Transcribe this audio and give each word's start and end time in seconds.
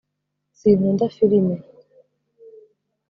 sinkunda 0.59 1.05
firime 1.15 1.55